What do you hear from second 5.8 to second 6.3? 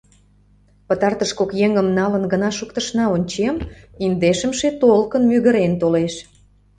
толеш.